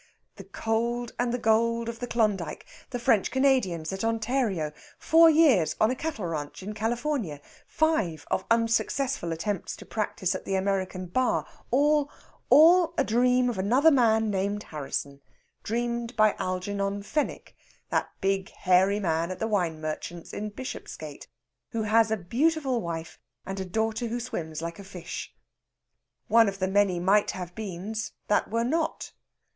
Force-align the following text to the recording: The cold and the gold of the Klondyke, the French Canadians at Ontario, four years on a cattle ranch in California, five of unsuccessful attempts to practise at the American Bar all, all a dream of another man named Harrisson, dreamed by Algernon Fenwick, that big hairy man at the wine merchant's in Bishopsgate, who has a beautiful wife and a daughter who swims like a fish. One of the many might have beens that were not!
The 0.37 0.45
cold 0.45 1.11
and 1.19 1.31
the 1.31 1.37
gold 1.37 1.87
of 1.87 1.99
the 1.99 2.07
Klondyke, 2.07 2.65
the 2.89 2.97
French 2.97 3.29
Canadians 3.29 3.93
at 3.93 4.03
Ontario, 4.03 4.71
four 4.97 5.29
years 5.29 5.75
on 5.79 5.91
a 5.91 5.95
cattle 5.95 6.25
ranch 6.25 6.63
in 6.63 6.73
California, 6.73 7.39
five 7.67 8.25
of 8.31 8.43
unsuccessful 8.49 9.31
attempts 9.31 9.75
to 9.75 9.85
practise 9.85 10.33
at 10.33 10.43
the 10.43 10.55
American 10.55 11.05
Bar 11.05 11.45
all, 11.69 12.09
all 12.49 12.95
a 12.97 13.03
dream 13.03 13.47
of 13.47 13.59
another 13.59 13.91
man 13.91 14.31
named 14.31 14.63
Harrisson, 14.63 15.21
dreamed 15.61 16.15
by 16.15 16.33
Algernon 16.39 17.03
Fenwick, 17.03 17.55
that 17.91 18.09
big 18.21 18.49
hairy 18.49 18.99
man 18.99 19.29
at 19.29 19.37
the 19.37 19.45
wine 19.47 19.79
merchant's 19.79 20.33
in 20.33 20.49
Bishopsgate, 20.49 21.27
who 21.73 21.83
has 21.83 22.09
a 22.09 22.17
beautiful 22.17 22.81
wife 22.81 23.19
and 23.45 23.59
a 23.59 23.65
daughter 23.65 24.07
who 24.07 24.19
swims 24.19 24.63
like 24.63 24.79
a 24.79 24.83
fish. 24.83 25.31
One 26.27 26.49
of 26.49 26.57
the 26.57 26.67
many 26.67 26.99
might 26.99 27.29
have 27.37 27.53
beens 27.53 28.13
that 28.29 28.49
were 28.49 28.65
not! 28.65 29.11